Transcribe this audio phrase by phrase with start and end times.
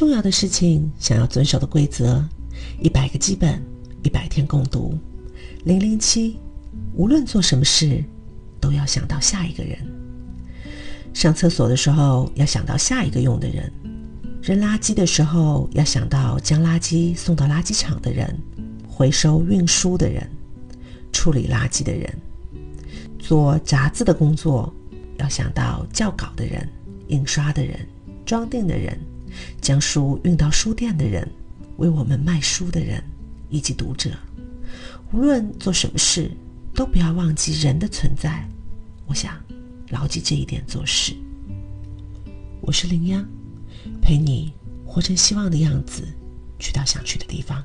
[0.00, 2.24] 重要的事情，想要遵守的规则，
[2.80, 3.62] 一百个基本，
[4.02, 4.98] 一百天共读。
[5.64, 6.38] 零零七，
[6.94, 8.02] 无论做什么事，
[8.58, 9.76] 都要想到下一个人。
[11.12, 13.70] 上厕所的时候，要想到下一个用的人；
[14.40, 18.34] 扔垃圾的时候，要想到将垃圾送到垃圾场的人、
[18.88, 20.26] 回收运输的人、
[21.12, 22.10] 处理垃圾的人。
[23.18, 24.74] 做杂志的工作，
[25.18, 26.66] 要想到校稿的人、
[27.08, 27.78] 印刷的人、
[28.24, 28.98] 装订的人、
[29.60, 31.26] 将书运到书店的人、
[31.76, 33.02] 为我们卖书的人
[33.48, 34.10] 以及读者。
[35.12, 36.30] 无论做什么事，
[36.74, 38.46] 都不要忘记人的存在。
[39.06, 39.34] 我想。
[39.90, 41.16] 牢记这一点做事。
[42.60, 43.26] 我是林央，
[44.00, 44.52] 陪你
[44.86, 46.04] 活成希望的样子，
[46.60, 47.60] 去到想去的地方。